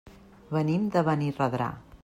[0.57, 1.73] Venim de Benirredrà.